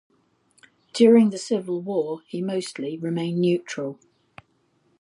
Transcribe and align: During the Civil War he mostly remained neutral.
During 0.93 1.29
the 1.29 1.37
Civil 1.37 1.79
War 1.83 2.23
he 2.25 2.41
mostly 2.41 2.97
remained 2.97 3.37
neutral. 3.39 3.99